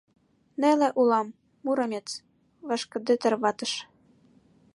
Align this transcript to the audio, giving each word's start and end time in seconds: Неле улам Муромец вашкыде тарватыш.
Неле 0.59 0.87
улам 0.99 1.27
Муромец 1.63 2.07
вашкыде 2.67 3.15
тарватыш. 3.21 3.71